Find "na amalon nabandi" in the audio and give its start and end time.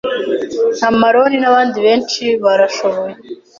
0.79-1.77